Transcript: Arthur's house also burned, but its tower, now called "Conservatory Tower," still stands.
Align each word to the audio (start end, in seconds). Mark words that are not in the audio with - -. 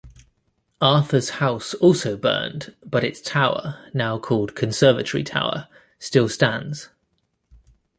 Arthur's 0.81 1.29
house 1.29 1.75
also 1.75 2.17
burned, 2.17 2.73
but 2.83 3.03
its 3.03 3.21
tower, 3.21 3.77
now 3.93 4.17
called 4.17 4.55
"Conservatory 4.55 5.23
Tower," 5.23 5.67
still 5.99 6.27
stands. 6.27 6.89